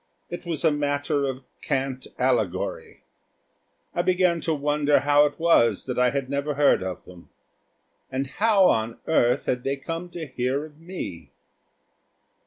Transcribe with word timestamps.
It 0.31 0.47
was 0.47 0.65
a 0.65 0.71
matter 0.71 1.27
of 1.27 1.43
cant 1.61 2.07
allegory. 2.17 3.03
I 3.93 4.01
began 4.01 4.41
to 4.41 4.53
wonder 4.55 5.01
how 5.01 5.27
it 5.27 5.37
was 5.37 5.85
that 5.85 5.99
I 5.99 6.09
had 6.09 6.27
never 6.27 6.55
heard 6.55 6.81
of 6.81 7.05
them. 7.05 7.29
And 8.11 8.25
how 8.25 8.65
on 8.67 8.97
earth 9.05 9.45
had 9.45 9.63
they 9.63 9.75
come 9.75 10.09
to 10.09 10.25
hear 10.25 10.65
of 10.65 10.79
me! 10.79 11.29